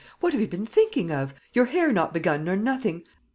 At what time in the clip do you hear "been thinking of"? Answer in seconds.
0.47-1.31